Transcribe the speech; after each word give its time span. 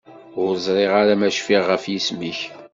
Ur 0.43 0.51
ẓriɣ 0.65 0.91
ara 1.01 1.15
ma 1.19 1.29
cfiɣ 1.35 1.63
ɣef 1.67 1.83
yisem-ik. 1.91 2.39